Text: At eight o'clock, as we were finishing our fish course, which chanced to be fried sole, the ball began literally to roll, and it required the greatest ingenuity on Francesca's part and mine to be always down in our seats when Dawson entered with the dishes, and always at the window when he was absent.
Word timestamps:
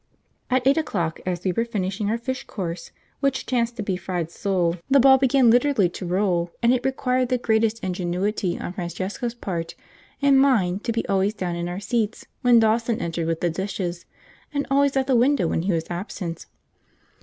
At 0.49 0.65
eight 0.65 0.77
o'clock, 0.77 1.19
as 1.27 1.43
we 1.45 1.51
were 1.51 1.63
finishing 1.63 2.09
our 2.09 2.17
fish 2.17 2.43
course, 2.47 2.89
which 3.19 3.45
chanced 3.45 3.75
to 3.77 3.83
be 3.83 3.95
fried 3.95 4.31
sole, 4.31 4.77
the 4.89 4.99
ball 4.99 5.19
began 5.19 5.51
literally 5.51 5.89
to 5.89 6.07
roll, 6.07 6.49
and 6.63 6.73
it 6.73 6.83
required 6.83 7.29
the 7.29 7.37
greatest 7.37 7.83
ingenuity 7.83 8.57
on 8.57 8.73
Francesca's 8.73 9.35
part 9.35 9.75
and 10.19 10.39
mine 10.41 10.79
to 10.79 10.91
be 10.91 11.07
always 11.07 11.35
down 11.35 11.55
in 11.55 11.69
our 11.69 11.79
seats 11.79 12.25
when 12.41 12.57
Dawson 12.59 12.99
entered 12.99 13.27
with 13.27 13.41
the 13.41 13.51
dishes, 13.51 14.07
and 14.51 14.65
always 14.71 14.97
at 14.97 15.05
the 15.05 15.15
window 15.15 15.45
when 15.45 15.61
he 15.61 15.71
was 15.71 15.85
absent. 15.91 16.47